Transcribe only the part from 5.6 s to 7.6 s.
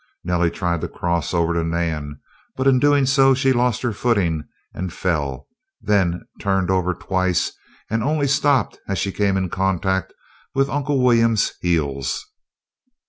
then turned over twice,